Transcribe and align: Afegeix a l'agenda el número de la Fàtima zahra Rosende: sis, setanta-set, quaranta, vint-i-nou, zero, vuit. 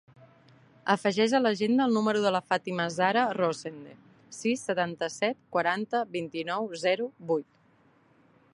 Afegeix 0.93 1.33
a 1.39 1.41
l'agenda 1.41 1.85
el 1.89 1.93
número 1.97 2.23
de 2.23 2.31
la 2.35 2.41
Fàtima 2.53 2.87
zahra 2.95 3.25
Rosende: 3.39 3.93
sis, 4.39 4.65
setanta-set, 4.71 5.41
quaranta, 5.57 6.03
vint-i-nou, 6.17 6.69
zero, 6.87 7.11
vuit. 7.33 7.49